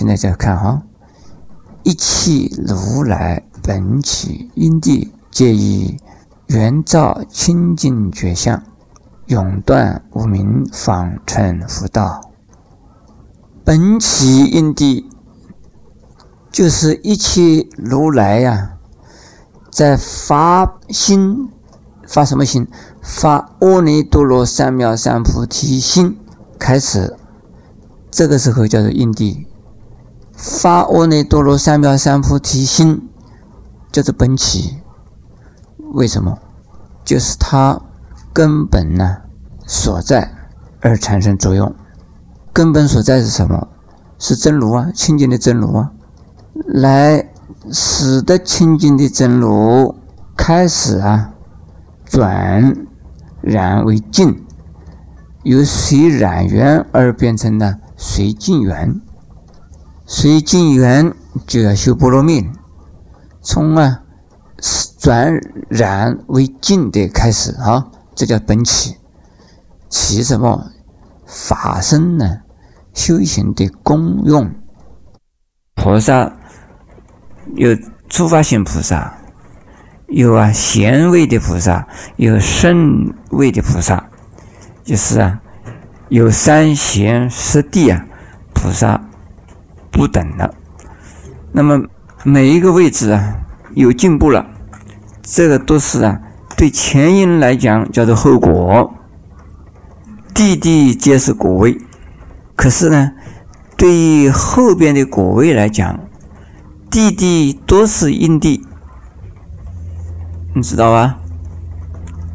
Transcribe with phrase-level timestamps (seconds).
[0.00, 0.80] 现在再看哈，
[1.82, 5.98] 一切如来本起因地，皆以
[6.46, 8.62] 圆照清净觉相，
[9.26, 12.32] 永断无明，方成佛道。
[13.62, 15.06] 本起因地，
[16.50, 18.78] 就是一切如来呀，
[19.70, 21.50] 在发心，
[22.08, 22.66] 发什么心？
[23.02, 26.16] 发阿耨多罗三藐三菩提心，
[26.58, 27.14] 开始。
[28.10, 29.46] 这个时候叫做因地，
[30.42, 33.10] 发阿耨多罗三藐三菩提心，
[33.92, 34.78] 就是本起。
[35.92, 36.38] 为什么？
[37.04, 37.78] 就是它
[38.32, 39.18] 根本呢
[39.66, 40.32] 所在
[40.80, 41.74] 而产生作用。
[42.54, 43.68] 根本所在是什么？
[44.18, 45.92] 是真如啊，清净的真如啊，
[46.66, 47.30] 来
[47.70, 49.94] 使得清净的真如
[50.36, 51.34] 开始啊
[52.06, 52.86] 转
[53.42, 54.42] 染为净，
[55.42, 57.76] 由随染缘而变成了。
[58.02, 58.98] 随净缘，
[60.12, 61.14] 随境缘
[61.46, 62.44] 就要修波罗蜜，
[63.40, 64.02] 从啊
[64.98, 67.86] 转染为净的开始啊，
[68.16, 68.96] 这叫本起。
[69.88, 70.72] 起什么？
[71.26, 72.40] 法身呢？
[72.92, 74.52] 修行的功用。
[75.76, 76.36] 菩萨
[77.54, 77.70] 有
[78.08, 79.16] 初发心菩萨，
[80.08, 81.86] 有啊贤位的菩萨，
[82.16, 84.10] 有圣位的菩萨，
[84.82, 85.40] 就是啊。
[86.08, 88.04] 有三贤十地啊，
[88.52, 89.00] 菩萨
[90.00, 90.54] 不等的。
[91.52, 91.84] 那么
[92.24, 93.36] 每一个位置啊，
[93.74, 94.46] 有进步了，
[95.20, 96.22] 这个都是啊，
[96.56, 98.94] 对前因来讲叫做后果。
[100.32, 101.76] 地地皆是果位，
[102.56, 103.12] 可是呢，
[103.76, 106.00] 对于后边的果位来讲，
[106.90, 108.64] 地地都是因地，
[110.54, 111.18] 你知道吧？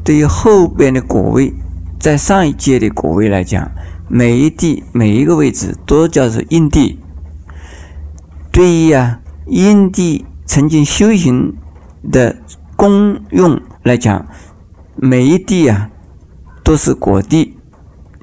[0.03, 1.51] 对于后边的果位。
[1.97, 3.71] 在上一届的果位来讲，
[4.07, 6.99] 每一地每一个位置都叫做因地。
[8.55, 11.57] 对于啊因地曾经修行
[12.09, 12.37] 的
[12.77, 14.25] 功用来讲，
[14.95, 15.89] 每一地啊
[16.63, 17.57] 都是果地，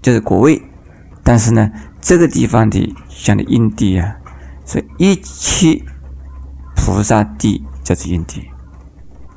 [0.01, 0.63] 就是果位。
[1.23, 4.17] 但是呢，这个地方的讲的因地啊，
[4.65, 5.83] 是一切
[6.75, 8.49] 菩萨地就是因地。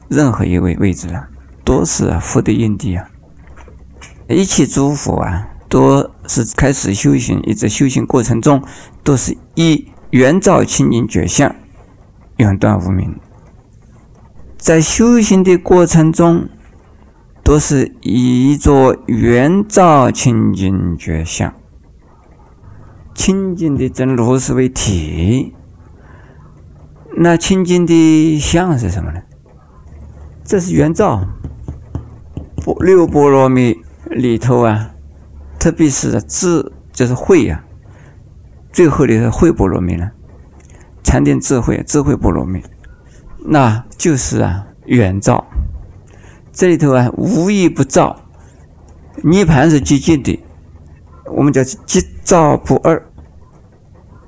[0.08, 1.28] 任何一位位置啊，
[1.66, 3.06] 都是福德因地啊。
[4.30, 8.64] 一切诸佛啊，都是开始修行，一直修行过程中，
[9.04, 11.54] 都是一圆照清净觉相，
[12.38, 13.20] 永断无明。
[14.58, 16.48] 在修行的过程中，
[17.44, 21.54] 都是以一座圆照清净觉相，
[23.14, 25.54] 清净的真如是为体。
[27.18, 29.22] 那清净的相是什么呢？
[30.46, 31.28] 这是圆照，
[32.80, 33.82] 六波罗蜜。
[34.12, 34.92] 里头啊，
[35.60, 37.65] 特别是智就是慧呀，
[38.76, 40.12] 最后的慧波罗蜜呢，
[41.02, 42.62] 禅定智慧，智慧波罗蜜，
[43.46, 45.46] 那就是啊远照。
[46.52, 48.18] 这里头啊无一不照，
[49.24, 50.44] 涅盘是寂静的，
[51.28, 53.02] 我们叫即照不二。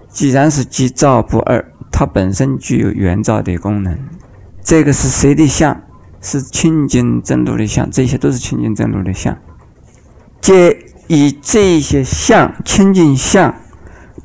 [0.07, 3.99] 既然是即照不二，它本身具有圆照的功能。
[4.63, 5.81] 这个是谁的相？
[6.21, 9.37] 是清净真如的相，这些都是清净真如的相。
[10.39, 13.53] 皆以这些相清净相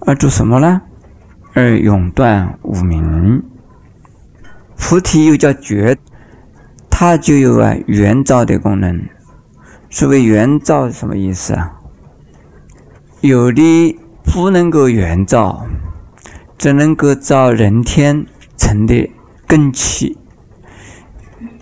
[0.07, 0.83] 而做什么呢？
[1.55, 3.43] 而永断无明。
[4.77, 5.97] 菩提又叫觉，
[6.91, 9.01] 它就有啊圆照的功能。
[9.91, 11.79] 所谓圆照什么意思啊？
[13.21, 15.65] 有的不能够圆照，
[16.59, 18.27] 只能够照人天
[18.57, 19.09] 成的
[19.47, 20.19] 根器，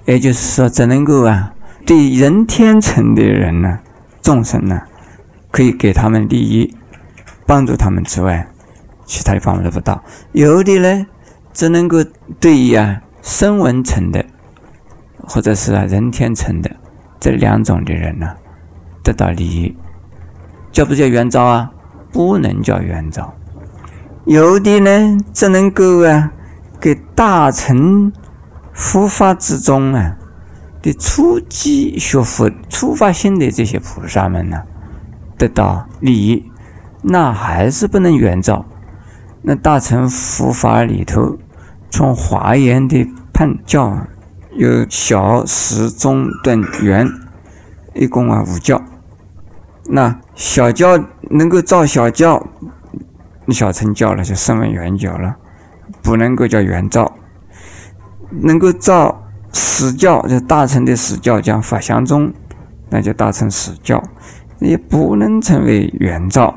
[0.06, 1.52] 也就是说，只能够啊
[1.84, 3.80] 对人天成的人呢。
[4.22, 4.80] 众生呢，
[5.50, 6.76] 可以给他们利益，
[7.50, 8.47] 帮助他们之外，
[9.05, 10.00] 其他的方法都不到。
[10.31, 11.06] 有的呢，
[11.53, 11.97] 只能够
[12.38, 14.25] 对于啊声闻层的，
[15.27, 16.71] 或者是啊人天层的
[17.19, 18.28] 这两种的人呢，
[19.03, 19.77] 得到利益，
[20.71, 21.72] 叫不叫圆照啊？
[22.12, 23.34] 不能叫圆照。
[24.27, 26.32] 有的呢，只能够啊
[26.81, 28.12] 给大乘
[28.73, 30.17] 佛法之中啊。
[30.82, 34.62] 的初级学佛、初发心的这些菩萨们呢，
[35.37, 36.50] 得到利益，
[37.02, 38.64] 那还是不能圆照。
[39.43, 41.38] 那大乘佛法里头，
[41.91, 44.06] 从华严的判教
[44.52, 47.08] 有小、十、中、等、圆，
[47.94, 48.82] 一共啊五教。
[49.87, 50.99] 那小教
[51.31, 52.47] 能够造小教，
[53.49, 55.37] 小乘教了就声闻缘教了，
[56.03, 57.12] 不能够叫圆照，
[58.31, 59.25] 能够造。
[59.53, 62.32] 史教就大乘的史教讲法相宗，
[62.88, 64.00] 那就大乘史教，
[64.61, 66.56] 也不能成为原照。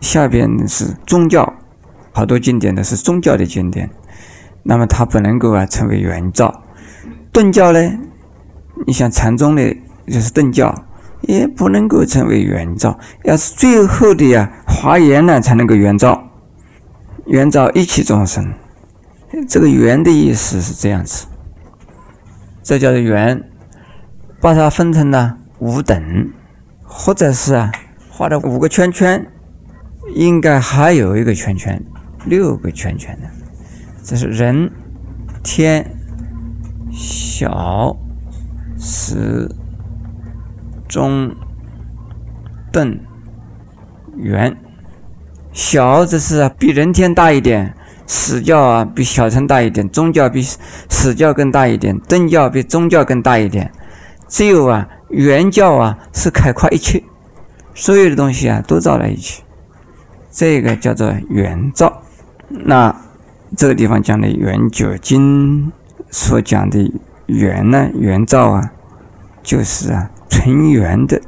[0.00, 1.54] 下边是宗教，
[2.12, 3.90] 好多经典的是宗教的经典，
[4.62, 6.62] 那么它不能够啊成为原造。
[7.32, 7.80] 顿教呢，
[8.86, 10.74] 你像禅宗的，就是顿教，
[11.22, 16.24] 也不能够成为原造，要是最后的呀华严呢才能够原造。
[17.26, 18.54] 原造一切众生，
[19.46, 21.26] 这个“原”的意思是这样子，
[22.62, 23.44] 这叫做“原”，
[24.40, 26.30] 把它分成了五等，
[26.82, 27.70] 或者是啊
[28.08, 29.30] 画了五个圈圈，
[30.14, 31.82] 应该还有一个圈圈，
[32.26, 33.28] 六个圈圈的，
[34.02, 34.70] 这是人、
[35.42, 35.84] 天、
[36.92, 37.96] 小、
[38.78, 39.48] 始、
[40.88, 41.34] 中、
[42.72, 42.98] 邓、
[44.16, 44.56] 圆。
[45.52, 47.74] 小这是比人天大一点，
[48.06, 53.72] 死教啊比小乘大一点，宗教比死教更大一点，邓教比宗教更大一点，
[54.28, 57.02] 只有啊原教啊是开阔一切，
[57.74, 59.42] 所有的东西啊都造在一起，
[60.38, 62.00] 这个叫做原造。
[62.48, 62.94] 那
[63.56, 65.66] 这个地方讲的《圆觉经》
[66.12, 66.92] 所讲的
[67.26, 68.72] 圆呢，原造啊，
[69.42, 71.20] 就是啊纯圆的，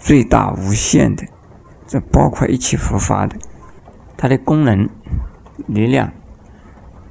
[0.00, 1.26] 最大无限的。
[1.86, 3.36] 这包括一切佛法的，
[4.16, 4.88] 它的功能、
[5.66, 6.10] 力量，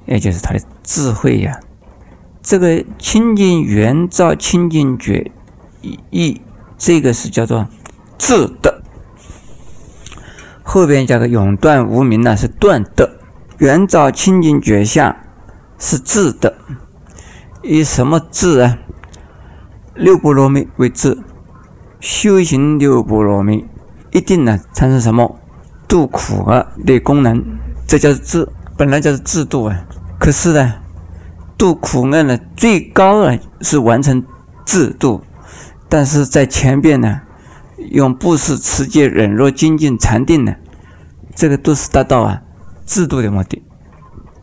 [0.07, 1.59] 也就是它的智慧呀。
[2.41, 5.29] 这个清净圆照、清净觉
[6.09, 6.41] 意，
[6.79, 7.67] 这个是叫做
[8.17, 8.80] 智德。
[10.73, 13.19] 后边加个永断无明呢，是断的。
[13.57, 15.13] 圆照清净觉相
[15.77, 16.55] 是智的，
[17.61, 18.77] 以什么智啊？
[19.95, 21.17] 六波罗蜜为智，
[21.99, 23.65] 修行六波罗蜜。
[24.11, 25.37] 一定呢产生什么
[25.89, 27.43] 度苦厄的功能？
[27.85, 28.47] 这叫智，
[28.77, 29.85] 本来就是制度啊。
[30.17, 30.75] 可是呢，
[31.57, 34.23] 度苦厄呢最高呢是完成
[34.63, 35.21] 制度，
[35.89, 37.19] 但是在前边呢，
[37.89, 40.55] 用布施、持戒、忍辱、精进、禅定呢，
[41.41, 42.39] 这个都是达到啊
[42.85, 43.63] 制度的目的。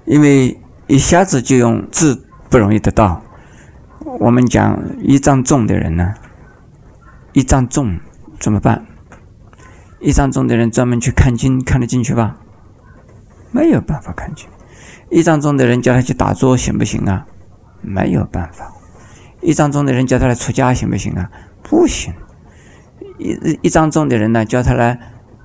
[0.04, 3.22] 因为一下子就用智不容易得到。
[4.18, 6.12] 我们讲一丈重的人呢，
[7.34, 8.00] 一丈重
[8.40, 8.84] 怎么办？
[10.00, 12.36] 一丈重的人专门去看经，看得进去吧？
[13.52, 14.48] 没有办法看进。
[15.08, 17.24] 一丈重的人叫他去打坐行不行啊？
[17.80, 18.72] 没有办法。
[19.40, 21.30] 一丈重的人叫他来出家行不行啊？
[21.62, 22.12] 不行。
[23.18, 24.98] 一一丈重的人呢，叫他来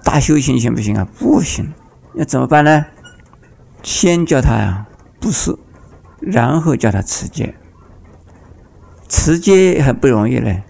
[0.04, 1.08] 大修行行不行啊？
[1.18, 1.74] 不行。
[2.14, 2.86] 那怎么办呢？
[3.82, 4.86] 先叫他呀
[5.20, 5.58] 布施，
[6.20, 7.56] 然后叫他持戒。
[9.08, 10.64] 持戒还不容易嘞，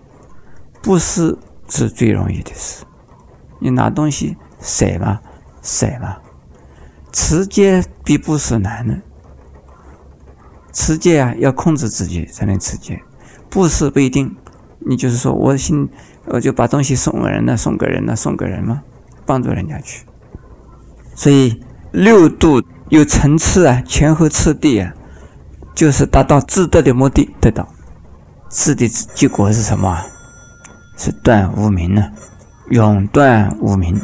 [0.82, 1.38] 布施
[1.70, 2.84] 是最容易的事。
[3.60, 5.22] 你拿东西舍嘛？
[5.62, 6.18] 舍嘛？
[7.12, 9.02] 持戒比布施难呢。
[10.72, 13.02] 持戒啊，要控制自己才能持戒。
[13.50, 14.36] 布施不一定，
[14.80, 15.88] 你就是说我心，
[16.26, 18.82] 我就把东西送给人了，送给人了，送给人嘛，
[19.26, 20.06] 帮助人家去。
[21.16, 24.94] 所以六度有层次啊，前后次第啊，
[25.76, 27.68] 就是达到自得的目的得到。
[28.50, 29.98] 自的结果是什么？
[30.96, 32.12] 是断无明呢？
[32.70, 34.00] 永断无明，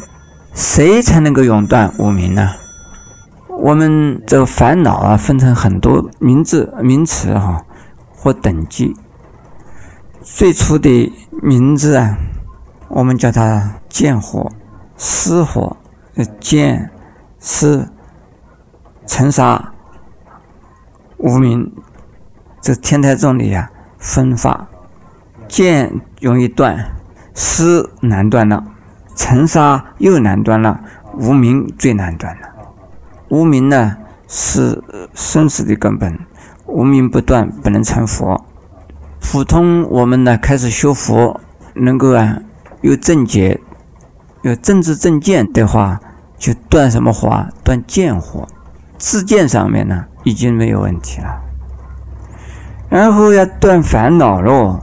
[0.54, 2.52] 谁才能够永断无明呢？
[3.48, 7.64] 我们这个烦恼啊，分成很多名字、名词哈，
[8.12, 8.96] 或等级。
[10.22, 11.12] 最初的
[11.44, 12.18] 名字啊，
[12.88, 14.52] 我们叫它见火、
[15.00, 15.78] 失火、
[16.42, 16.92] 见、
[17.40, 17.88] 失、
[19.08, 19.74] 尘沙、
[21.18, 21.72] 无名，
[22.62, 24.68] 这天台宗里啊分法，
[25.48, 26.92] 见容易断。
[27.34, 28.62] 失难断了，
[29.16, 30.82] 尘沙又难断了，
[31.14, 32.50] 无名最难断了。
[33.30, 33.96] 无名呢
[34.28, 36.20] 是生死的根本，
[36.66, 38.44] 无名不断不能成佛。
[39.22, 41.40] 普通我们呢开始修佛，
[41.76, 42.40] 能够啊
[42.82, 43.62] 有正解，
[44.42, 46.00] 有正知正见的话，
[46.38, 47.48] 就断什么火？
[47.64, 48.48] 断见火，
[48.98, 51.42] 自见上面呢已经没有问题了。
[52.90, 54.80] 然后要断烦恼喽，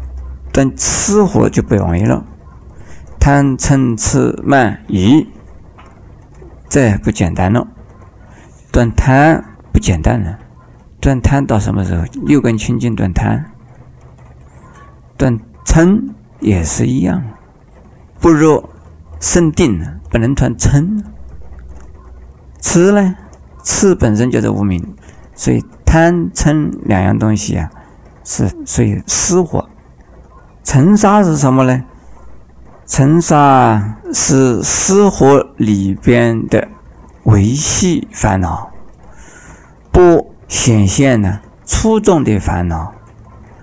[0.53, 2.25] 断痴火就不容易了。
[3.19, 5.27] 贪嗔痴慢疑，
[6.69, 7.67] 这不简单了。
[8.71, 10.39] 断贪不简单了，
[11.01, 12.05] 断贪到什么时候？
[12.27, 13.51] 六根清净断贪，
[15.17, 16.11] 断嗔
[16.41, 17.23] 也是一样。
[18.21, 18.69] 不若
[19.21, 21.03] 生定，不能断嗔。
[22.61, 23.15] 痴呢？
[23.63, 24.95] 痴本身就是无明，
[25.35, 27.71] 所以贪嗔两样东西啊，
[28.25, 29.69] 是所以失火。
[30.63, 31.85] 尘沙是什么呢？
[32.87, 36.69] 尘沙是失火里边的
[37.25, 38.71] 维系烦恼，
[39.91, 42.93] 不显现呢粗重的烦恼，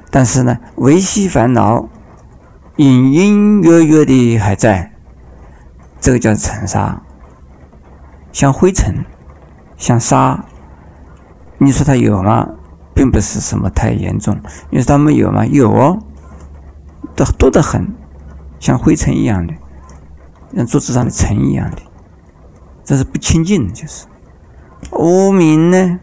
[0.10, 1.88] 但是呢维系烦恼
[2.77, 4.92] 隐隐约约的还在，
[6.03, 7.01] 这个叫尘沙，
[8.33, 8.93] 像灰尘，
[9.77, 10.43] 像沙，
[11.57, 12.45] 你说它有吗？
[12.93, 14.38] 并不是什么太严重。
[14.69, 15.45] 你说它没有吗？
[15.45, 15.98] 有哦，
[17.15, 17.88] 都多得很，
[18.60, 19.53] 像灰尘一样的，
[20.53, 21.77] 像桌子上的尘一样的，
[22.83, 24.05] 这是不清净的，就是。
[24.91, 26.01] 无名呢？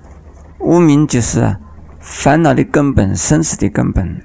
[0.60, 1.60] 无名就是啊，
[1.98, 4.18] 烦恼的根本，生死的根本，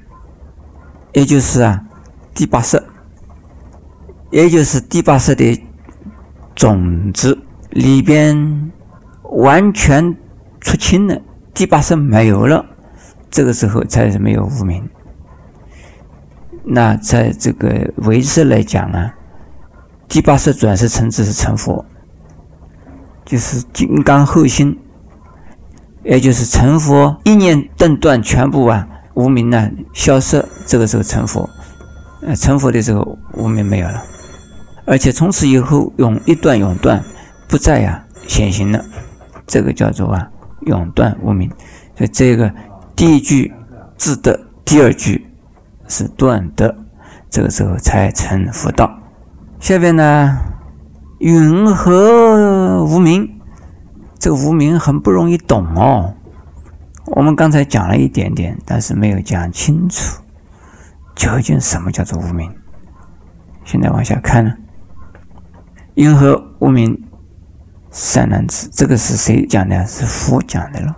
[1.12, 1.84] 也就是啊，
[2.34, 2.82] 第八识，
[4.36, 5.64] 也就是第八识的
[6.56, 8.70] 种子里边
[9.32, 10.14] 完全
[10.60, 11.18] 出清了，
[11.54, 12.66] 第八识没有了，
[13.32, 14.86] 这个时候才是没有无名。
[16.66, 19.16] 那在这个唯识来讲啊，
[20.10, 21.86] 第八识转世成智是成佛。
[23.24, 24.78] 就是金刚后心，
[26.04, 31.50] 也就是成佛一念顿断，全部啊无名呢消失，这个时候成佛，
[32.22, 34.04] 呃成佛的时候无名没有了，
[34.86, 37.04] 而且从此以后永一断永断，
[37.48, 38.84] 不再呀显形了，
[39.48, 40.30] 这个叫做啊
[40.68, 41.50] 永断无名，
[41.96, 42.52] 所以这个
[42.96, 43.54] 第一句
[43.98, 45.28] 自得，第二句
[45.88, 46.76] 是断得，
[47.30, 49.00] 这个时候才成佛道。
[49.60, 50.38] 下边呢？
[51.20, 53.40] 云何无名？
[54.20, 56.14] 这个无名很不容易懂哦。
[57.08, 60.22] 我们刚才讲了一点点，但是没有讲清楚，
[61.16, 62.52] 究竟什么叫做无名？
[63.64, 64.54] 现在往下看呢。
[65.96, 67.02] 云何无名？
[67.90, 69.86] 三男子，这个是谁讲的？
[69.86, 70.94] 是佛讲的了。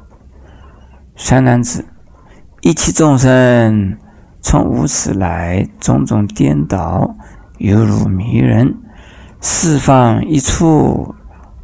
[1.16, 1.86] 三男子，
[2.62, 3.96] 一切众生
[4.42, 7.16] 从无始来，种种颠倒，
[7.60, 8.76] 犹如迷人。
[9.40, 11.14] 四方一处，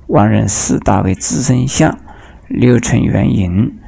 [0.05, 1.97] 万人四大为自身相，
[2.47, 3.79] 六尘缘影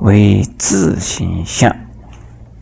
[0.00, 1.70] 为自性相。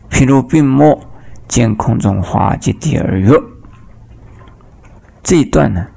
[0.09, 0.99] 譬如病魔
[1.47, 3.31] 见空中花及地而月。
[5.23, 5.87] 这一段呢，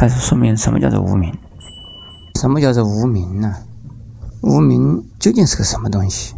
[0.00, 1.30] 它是说明什么叫做无名？
[2.40, 3.54] 什么叫做无名呢？
[4.40, 6.34] 无名究竟是个什么东西？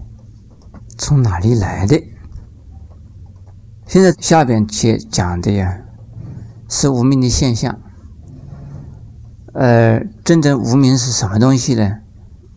[0.98, 2.02] 从哪里来的？
[3.86, 5.80] 现在下边去讲的呀，
[6.68, 7.78] 是无名的现象。
[9.54, 11.98] 呃，真正无名是什么东西呢？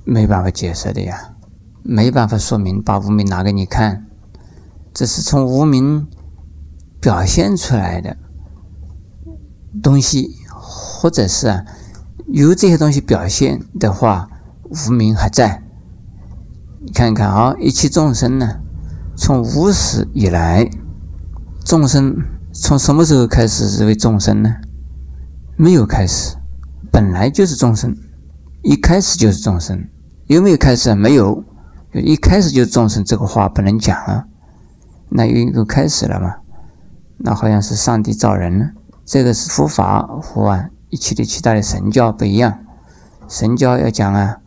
[0.06, 1.36] 没办法解释的呀，
[1.84, 4.08] 没办法说明，把无名拿给你看，
[4.92, 6.08] 这是从无名
[7.00, 8.18] 表现出来的
[9.84, 10.36] 东西，
[11.06, 11.64] 或者是啊，
[12.30, 14.28] 由这些东西表现的话，
[14.64, 15.62] 无名还在。
[16.82, 18.60] 你看看啊，一切众生呢，
[19.16, 20.68] 从无始以来，
[21.64, 22.18] 众生
[22.52, 24.56] 从什么时候开始是为众生呢？
[25.56, 26.36] 没有开始。
[26.92, 27.96] 本来就是众生，
[28.64, 29.88] 一开始就是众生，
[30.26, 30.96] 有没有开始啊？
[30.96, 31.44] 没有，
[31.94, 34.26] 一开始就是众生，这个话不能讲啊。
[35.10, 36.38] 那又一个开始了嘛？
[37.20, 38.72] 那好像是上帝造人呢。
[39.06, 42.60] 这个是佛法和啊一切的其他的神教不一样。
[43.28, 44.38] 神教要讲啊，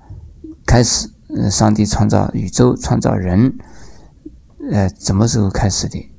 [0.64, 3.58] 开始，呃，上帝创造宇宙，创造人，
[4.70, 6.10] 呃，什么时候开始的？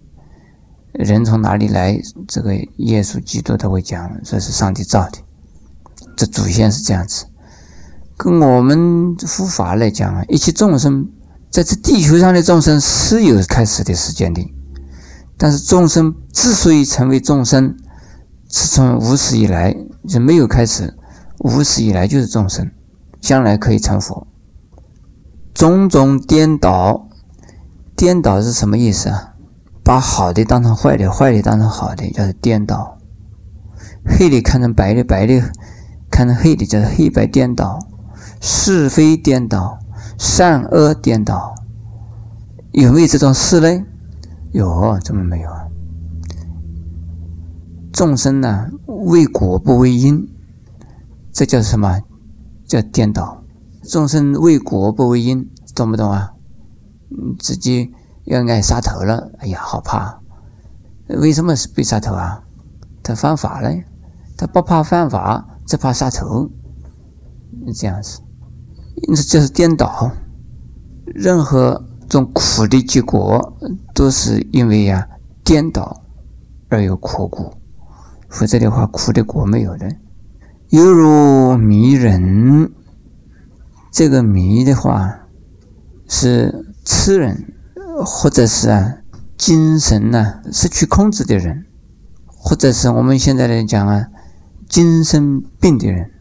[0.94, 2.02] 人从哪里来？
[2.28, 5.20] 这个耶稣基督他会讲，这是上帝造的。
[6.18, 7.26] 这祖先是这样子，
[8.18, 11.08] 跟我们佛法来讲啊，一切众生
[11.50, 14.46] 在这地球上的众生是有开始的时间的，
[15.38, 17.78] 但是众生之所以成为众生，
[18.50, 19.74] 是从无始以来
[20.08, 20.98] 就没有开始，
[21.40, 22.72] 无始以来就是众生，
[23.20, 24.28] 将来可以成佛。
[25.54, 27.08] 种种颠倒，
[27.96, 29.36] 颠倒是什么意思啊？
[29.84, 32.98] 把好的当成坏的，坏的当成好的，叫做颠倒；
[34.06, 35.42] 黑的看成白的，白的。
[36.12, 37.80] 看成黑的叫做黑白颠倒，
[38.42, 39.78] 是非颠倒，
[40.18, 41.54] 善恶颠倒，
[42.72, 43.86] 有没有这种事呢？
[44.52, 45.69] 有，怎么没有啊？
[48.00, 50.26] 众生呢，为果不为因，
[51.34, 52.00] 这叫什么？
[52.66, 53.44] 叫颠倒。
[53.84, 56.32] 众生为果不为因，懂不懂啊？
[57.12, 57.92] 嗯，自己
[58.24, 60.22] 要挨杀头了，哎呀，好怕！
[61.10, 62.42] 为什么是被杀头啊？
[63.04, 63.70] 他犯法了，
[64.38, 65.46] 他不怕犯法。
[65.68, 66.50] 只怕杀头，
[67.76, 68.22] 这样子，
[69.10, 70.10] 因此这是颠倒。
[71.08, 73.58] 任何种苦的结果，
[73.94, 75.06] 都是因为呀
[75.44, 76.02] 颠倒
[76.70, 77.59] 而有苦果，
[78.30, 79.92] 否则的话苦的果没有的。
[80.70, 82.72] 犹如迷人，
[83.92, 85.28] 这个迷的话
[86.08, 87.54] 是痴人，
[88.06, 88.98] 或者是啊
[89.38, 91.66] 精神呢失去控制的人，
[92.28, 94.08] 或者是我们现在来讲啊。
[94.70, 96.12] 精神病的人，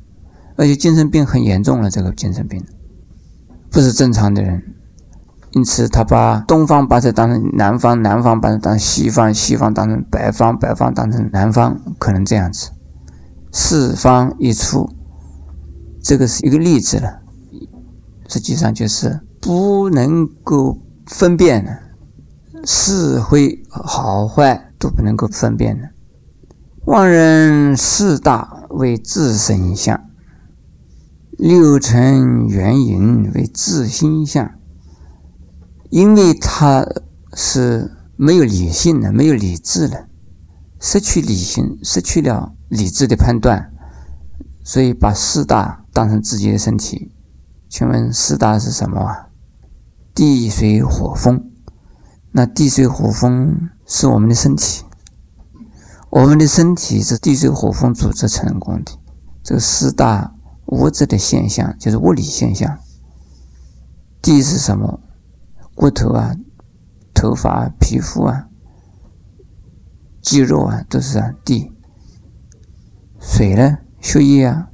[0.57, 1.91] 而且精神病很严重了。
[1.91, 2.65] 这个精神病
[3.71, 4.75] 不是正常的人，
[5.53, 12.71] 因此他把东方把它当成南方，南方把它当西方，西方当成北方，北方当成南方，可能这样子。
[13.51, 14.91] 四方一处，
[16.03, 17.21] 这个是一个例子了。
[18.29, 21.79] 实际上就是不能够分辨的，
[22.67, 25.89] 是非好坏都不能够分辨的。
[26.85, 29.99] 妄人四大为自身相，
[31.39, 34.58] 六尘缘影为自心相。
[35.91, 36.87] 因为他
[37.35, 40.09] 是没有理性的，没有理智的，
[40.81, 43.73] 失去理性，失去了理智的判断，
[44.65, 47.13] 所以把四大当成自己的身体。
[47.69, 49.29] 请问四大是什么啊？
[50.15, 51.51] 地水火风。
[52.33, 54.85] 那地水火风是我们的身体，
[56.11, 58.93] 我们的身体是地水火风组织成功的。
[59.43, 60.35] 这个四大
[60.67, 62.79] 物质的现象就是物理现象。
[64.21, 65.01] 地是什么？
[65.79, 66.35] 骨头啊，
[67.15, 68.49] 头发、皮肤啊，
[70.21, 71.73] 肌肉啊，都是啊地。
[73.21, 74.71] 水呢，血液啊，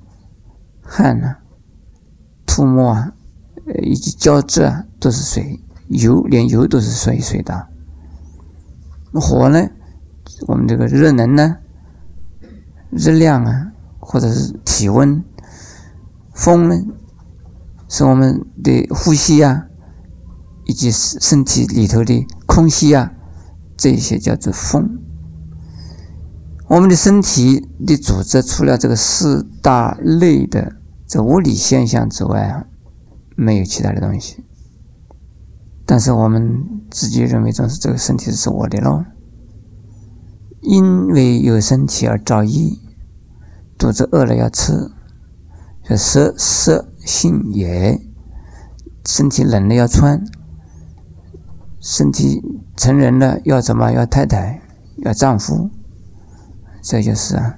[0.80, 1.36] 汗呢，
[2.46, 3.12] 吐沫啊，
[3.82, 5.60] 以及胶质啊，都是水。
[5.88, 7.68] 油连油都是水水的。
[9.12, 9.68] 火呢，
[10.48, 11.58] 我们这个热能呢，
[12.88, 15.22] 热量啊，或者是体温。
[16.32, 16.82] 风呢，
[17.90, 19.68] 是我们的呼吸呀。
[20.66, 23.12] 以及身体里头的空隙啊，
[23.76, 24.98] 这些叫做风。
[26.68, 32.64] 我们的身体的组织除了这个四大类的这物理现象之外啊，
[33.36, 34.42] 没有其他的东西。
[35.84, 39.04] 但是我们自己认为总是这个身体是我的咯，
[40.62, 42.80] 因为有身体而造意，
[43.76, 44.90] 肚子饿了要吃，
[45.94, 48.00] 色色性也；
[49.04, 50.24] 身体冷了要穿。
[51.86, 52.42] 身体
[52.78, 53.92] 成人了要怎么？
[53.92, 54.62] 要太太，
[55.04, 55.68] 要丈夫，
[56.80, 57.56] 这就是啊，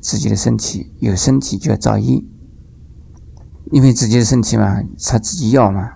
[0.00, 2.24] 自己的身体有身体就要造诣，
[3.72, 5.94] 因为自己的身体嘛，他自己要嘛。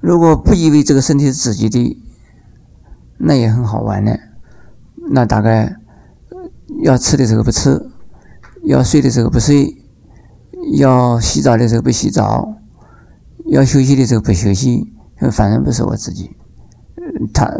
[0.00, 1.98] 如果不以为这个身体是自己的，
[3.16, 4.20] 那也很好玩的。
[5.12, 5.76] 那大概
[6.82, 7.90] 要吃的时候不吃，
[8.64, 9.82] 要睡的时候不睡，
[10.76, 12.54] 要洗澡的时候不洗澡，
[13.46, 14.92] 要休息的时候不休息。
[15.28, 16.36] 反正不是我自己，
[17.34, 17.52] 他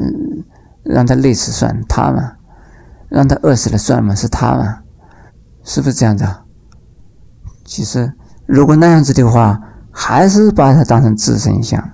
[0.84, 2.34] 让他累死算他嘛，
[3.08, 4.78] 让他饿死了算嘛，是他嘛，
[5.64, 6.22] 是不是这样子？
[6.24, 6.44] 啊？
[7.64, 8.12] 其实
[8.46, 11.90] 如果那样子的话，还是把他当成自身相，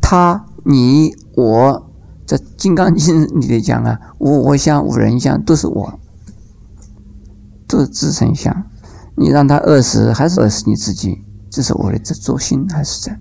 [0.00, 1.90] 他、你、我，
[2.26, 5.98] 在《金刚经》 里的讲啊，无我相、五人相，都是我，
[7.68, 8.64] 都是自身相。
[9.16, 11.24] 你让他饿死，还是饿死你自己？
[11.50, 13.18] 这是我的执着心还是在？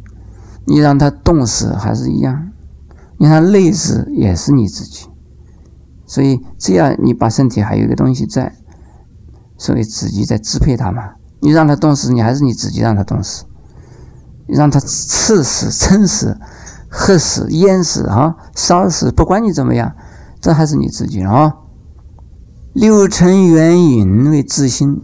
[0.69, 2.51] 你让他冻死还是一样，
[3.17, 5.07] 你让他累死也是你自己，
[6.05, 8.55] 所以这样你把身体还有一个东西在，
[9.57, 11.15] 所以自己在支配他嘛。
[11.39, 13.45] 你让他冻死，你还是你自己让他冻死；
[14.45, 16.37] 你让他刺死、撑死、
[16.87, 19.95] 喝死、淹死啊、烧死，不管你怎么样，
[20.39, 21.55] 这还是你自己啊。
[22.73, 25.01] 六尘缘引为自心，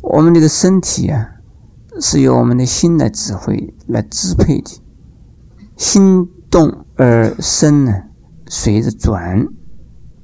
[0.00, 1.28] 我们这个身体啊，
[2.00, 4.80] 是由我们的心来指挥、来支配的。
[5.76, 7.92] 心动而身呢，
[8.46, 9.46] 随着转；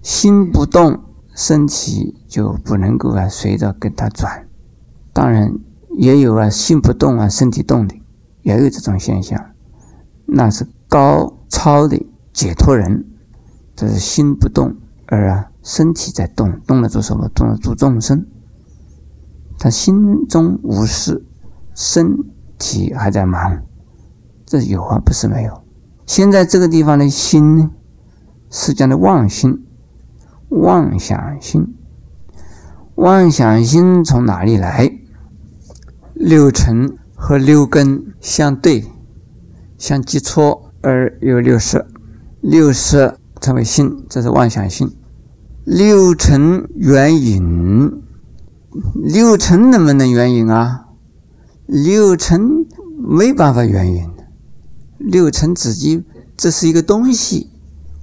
[0.02, 1.00] 心不动，
[1.34, 4.46] 身体就不能够啊随着跟它转。
[5.12, 5.52] 当然
[5.98, 7.94] 也有啊心不动啊身体动的，
[8.42, 9.44] 也有这种现象。
[10.26, 12.00] 那是高超的
[12.32, 13.04] 解脱人，
[13.74, 17.28] 这是心不动而啊身体在动，动了做什么？
[17.34, 18.24] 动了做众生。
[19.58, 21.24] 他心中无事，
[21.74, 22.16] 身
[22.56, 23.62] 体还在忙。
[24.50, 25.62] 这有啊，不是没有。
[26.06, 27.70] 现在这个地方的心呢，
[28.50, 29.64] 是讲的妄心、
[30.48, 31.76] 妄想心。
[32.96, 34.90] 妄想心从哪里来？
[36.14, 38.84] 六尘和六根相对，
[39.78, 41.86] 相接触而有六色，
[42.40, 44.90] 六色称为心，这是妄想心。
[45.64, 48.02] 六尘缘引，
[48.96, 50.88] 六尘能不能缘引啊？
[51.66, 52.66] 六尘
[52.98, 54.10] 没办法缘引。
[55.00, 56.04] 六尘自己，
[56.36, 57.48] 这是一个东西，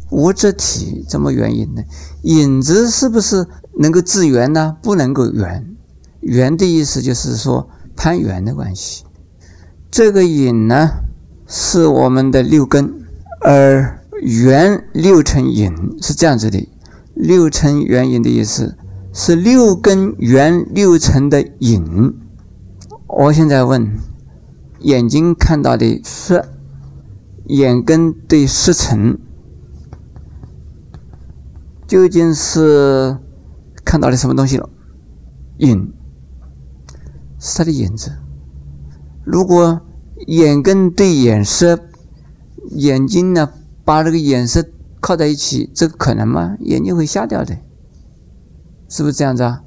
[0.09, 1.83] 物质体，怎么原因呢？
[2.23, 3.45] 影子是不是
[3.77, 4.75] 能够自圆呢？
[4.81, 5.75] 不能够圆。
[6.21, 9.03] 圆的意思就是说攀缘的关系。
[9.91, 10.89] 这个影呢，
[11.45, 13.05] 是我们的六根，
[13.41, 16.67] 而圆六尘影是这样子的。
[17.13, 18.75] 六尘缘影的意思
[19.13, 22.15] 是六根圆六尘的影。
[23.07, 23.87] 我现在问，
[24.79, 26.43] 眼睛看到的是？
[27.47, 29.17] 眼根对色尘，
[31.87, 33.17] 究竟是
[33.85, 34.69] 看到了什么东西了？
[35.59, 35.93] 影，
[37.39, 38.11] 是它的影子。
[39.23, 39.79] 如果
[40.27, 41.79] 眼根对眼色，
[42.71, 43.49] 眼睛呢
[43.85, 44.65] 把这个眼色
[44.99, 46.57] 靠在一起，这个可能吗？
[46.59, 47.57] 眼睛会瞎掉的，
[48.89, 49.63] 是不是这样子啊？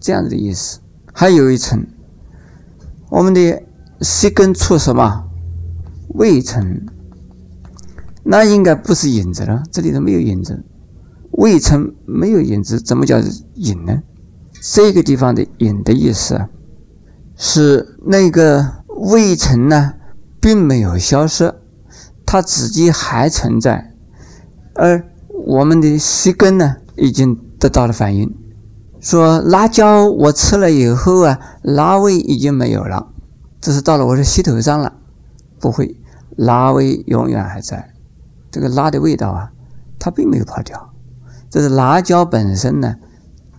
[0.00, 0.80] 这样子的意思。
[1.12, 1.86] 还有一层，
[3.08, 3.62] 我们的
[4.00, 5.28] 舌根触什么？
[6.14, 6.86] 味层，
[8.22, 10.64] 那应该不是影子了，这里头没有影子。
[11.32, 13.18] 未曾没有影子，怎么叫
[13.54, 14.02] 影呢？
[14.60, 16.48] 这个地方的影的意思啊，
[17.36, 19.94] 是那个未曾呢，
[20.40, 21.54] 并没有消失，
[22.26, 23.94] 它自己还存在，
[24.74, 25.06] 而
[25.46, 28.36] 我们的舌根呢，已经得到了反应，
[29.00, 33.08] 说辣椒我吃了以后啊，辣味已经没有了，
[33.60, 34.92] 这是到了我的膝头上了，
[35.58, 35.96] 不会，
[36.36, 37.90] 辣味永远还在，
[38.50, 39.52] 这个辣的味道啊，
[39.98, 40.92] 它并没有跑掉。
[41.50, 42.96] 这是辣椒本身呢，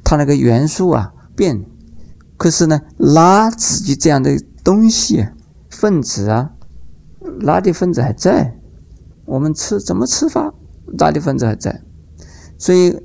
[0.04, 1.66] 它那个元素啊变，
[2.38, 5.28] 可是呢，辣自己这样的东西
[5.70, 6.52] 分子啊，
[7.40, 8.58] 辣的分子还在，
[9.26, 10.54] 我们吃怎么吃法，
[10.98, 11.82] 辣的分子还在，
[12.58, 12.98] 所以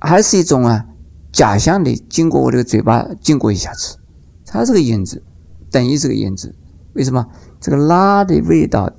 [0.00, 0.86] 还是一种啊
[1.32, 3.96] 假象的经过我这个嘴巴经过一下子，
[4.44, 5.22] 它这个影子
[5.70, 6.54] 等于这个影子，
[6.94, 7.26] 为什么？
[7.60, 8.92] 这个辣的味道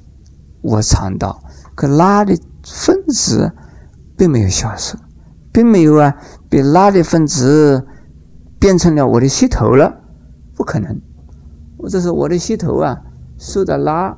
[0.62, 1.43] 我尝到，
[1.75, 3.51] 可拉的分子
[4.17, 4.97] 并没有消失。
[5.51, 6.15] 并没有啊，
[6.49, 7.86] 被拉的分子
[8.59, 10.01] 变成了我的膝头了，
[10.55, 10.99] 不可能。
[11.77, 13.03] 我这是我的膝头啊，
[13.38, 14.17] 受到拉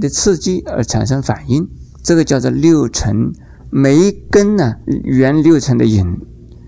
[0.00, 1.68] 的刺激而产生反应，
[2.04, 3.32] 这个叫做六层。
[3.70, 6.20] 每一根呢，原六层的影，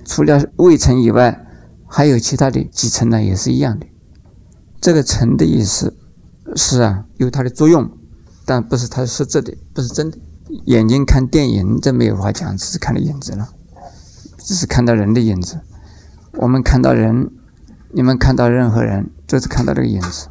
[0.04, 1.46] 除了未层以外，
[1.86, 3.86] 还有其他的几层呢，也是一样的。
[4.80, 5.96] 这个层的意思
[6.56, 7.88] 是啊，有它的作用，
[8.44, 10.18] 但不是它是实质的，不是真的。
[10.64, 13.48] 眼睛看电影，这没有话讲，只是看的影子了。
[14.38, 15.60] 只是看到人的影子，
[16.32, 17.30] 我们看到人，
[17.92, 20.28] 你们看到任何人，就是看到这个影子。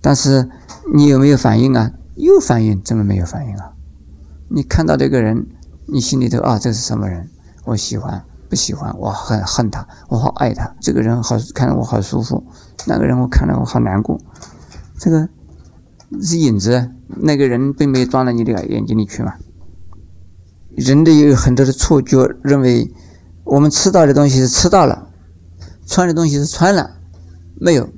[0.00, 0.50] 但是
[0.92, 1.92] 你有没有反应啊？
[2.16, 3.72] 有反应，怎么没有反应啊？
[4.48, 5.46] 你看到这个人，
[5.86, 7.28] 你心里头啊，这是什么人？
[7.64, 10.74] 我喜欢，不喜欢，我很恨他，我好爱他。
[10.80, 12.42] 这个人好看着我好舒服，
[12.86, 14.18] 那个人我看着我好难过。
[14.98, 15.28] 这个
[16.20, 19.34] 是影子，那个人并没有装到你的眼睛里去嘛。
[20.70, 22.92] 人的有很多的错觉，认为。
[23.48, 25.06] 我们吃到的东西是吃到了，
[25.86, 26.96] 穿的东西是穿了，
[27.60, 27.88] 没有，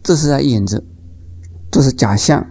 [0.00, 0.86] 这是在影子，
[1.72, 2.46] 这是假象。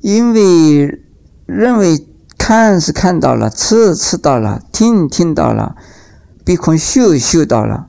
[0.00, 1.02] 因为
[1.46, 2.06] 认为
[2.38, 5.74] 看是看到了，吃吃到了，听听到了，
[6.44, 7.88] 鼻孔嗅嗅到了，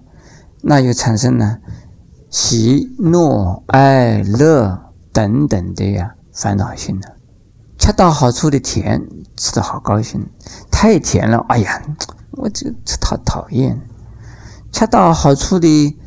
[0.63, 1.59] 那就产生了
[2.31, 7.07] 喜怒哀乐等等的呀烦恼心呢。
[7.77, 10.21] 恰到好处的甜，吃的好高兴；
[10.71, 11.81] 太甜了，哎呀。
[12.33, 13.81] 我这吃讨讨厌，
[14.71, 15.97] 恰到好处的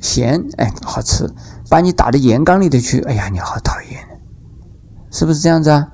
[0.00, 1.28] 咸，哎，好吃，
[1.68, 4.20] 把你打到盐缸里头去，哎呀，你好讨厌，
[5.10, 5.88] 是不是这样子啊？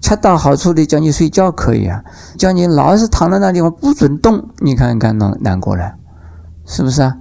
[0.00, 2.04] 恰到好处的叫你睡觉可以啊，
[2.38, 5.96] 叫你老是躺在那地方不准动，你看看难难过了，
[6.64, 7.16] 是不是啊？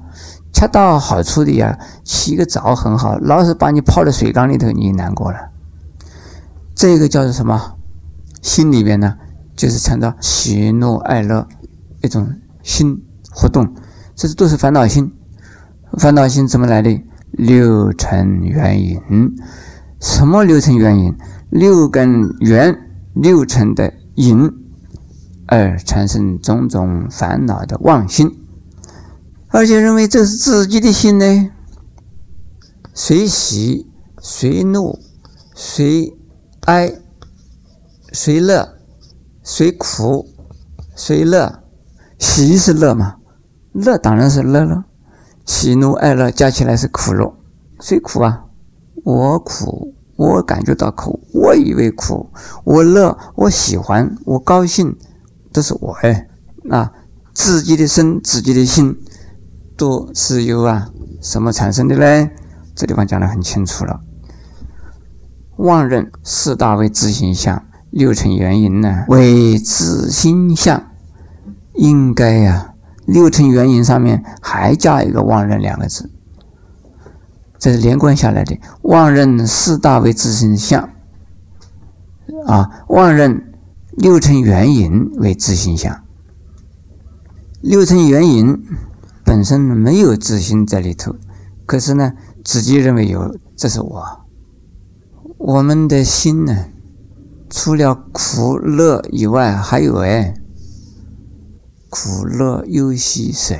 [0.57, 5.37] 恰到好处的呀，洗个澡很好，老是把你泡在水缸里头，你难过了，
[6.73, 7.75] 这个叫做什么？
[8.41, 9.17] 心里面呢，
[9.55, 11.47] 就是产生喜怒哀乐。
[12.01, 12.27] 一种
[12.63, 13.71] 心活动，
[14.15, 15.13] 这是都是烦恼心。
[15.99, 17.03] 烦恼心怎么来的？
[17.33, 18.99] 六尘缘因。
[19.99, 21.15] 什么六尘缘因？
[21.51, 22.75] 六根缘
[23.13, 24.51] 六尘的因，
[25.45, 28.46] 而产生种种烦恼的妄心，
[29.57, 31.49] 而且认为这是自己的心呢？
[32.93, 33.87] 随喜
[34.21, 34.99] 随怒
[35.55, 36.15] 随
[36.65, 36.93] 哀
[38.11, 38.77] 随乐
[39.41, 40.27] 随苦
[40.95, 41.63] 随乐。
[42.19, 43.15] 喜是乐嘛？
[43.71, 44.85] 乐当然是乐了。
[45.43, 47.35] 喜怒哀乐加起来是苦乐，
[47.79, 48.45] 谁苦啊？
[49.03, 52.29] 我苦，我感觉到苦，我以为苦，
[52.63, 54.95] 我乐，我喜欢，我高兴，
[55.51, 56.29] 都是我哎。
[56.61, 56.91] 那
[57.33, 58.95] 自己的身，自己的心，
[59.77, 60.89] 都是由啊
[61.21, 62.29] 什么产生的呢？
[62.75, 64.01] 这地方讲的很清楚了。
[65.57, 70.83] 妄认四大为自心相，六成原因呢为自心相。
[71.73, 72.73] 应该呀，
[73.05, 76.09] 六成原因上面还加一个“妄认”两个字，
[77.59, 78.59] 这是连贯下来的。
[78.81, 80.89] 妄认四大为自心相，
[82.47, 83.53] 啊，妄认
[83.91, 86.03] 六成原因为自心相。
[87.61, 88.63] 六成原因
[89.27, 91.13] 本身没有自信在里头，
[91.65, 92.13] 可是呢，
[92.45, 94.25] 自己认为有，这是我。
[95.37, 96.67] 我们的心呢，
[97.49, 100.33] 除了苦乐以外，还有哎。
[101.89, 103.55] 苦乐忧喜舍，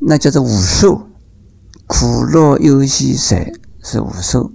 [0.00, 1.06] 那叫做五受。
[1.86, 3.36] 苦乐忧喜舍
[3.84, 4.50] 是五受。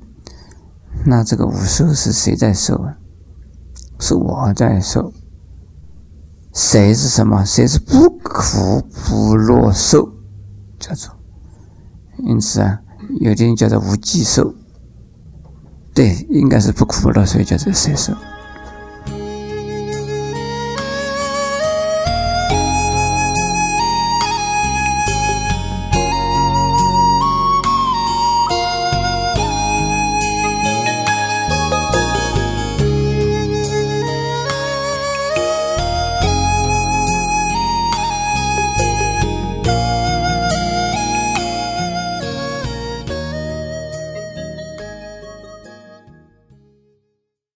[1.05, 2.97] 那这个五受是谁在受啊？
[3.97, 5.13] 是我在受。
[6.53, 7.43] 谁是什么？
[7.43, 10.07] 谁是不苦不乐受？
[10.79, 11.11] 叫做。
[12.19, 12.79] 因此啊，
[13.19, 14.53] 有的人叫做无记受。
[15.95, 18.13] 对，应该是不苦不乐，所以叫做谁受。